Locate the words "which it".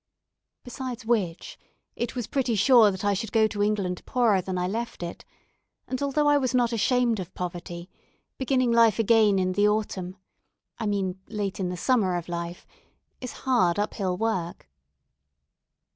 1.05-2.15